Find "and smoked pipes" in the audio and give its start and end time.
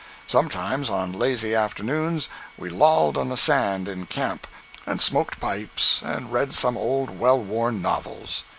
4.87-6.01